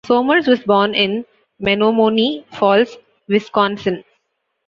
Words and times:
Somers 0.07 0.47
was 0.47 0.61
born 0.61 0.95
in 0.95 1.27
Menomonee 1.61 2.43
Falls, 2.55 2.97
Wisconsin. 3.27 4.03